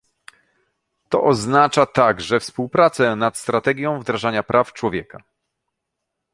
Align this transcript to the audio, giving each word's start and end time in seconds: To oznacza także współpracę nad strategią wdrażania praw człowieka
To 1.09 1.23
oznacza 1.23 1.85
także 1.85 2.39
współpracę 2.39 3.15
nad 3.15 3.37
strategią 3.37 3.99
wdrażania 3.99 4.43
praw 4.43 4.73
człowieka 4.73 5.23